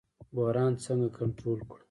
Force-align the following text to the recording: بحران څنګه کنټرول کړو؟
بحران 0.35 0.73
څنګه 0.85 1.07
کنټرول 1.19 1.59
کړو؟ 1.69 1.79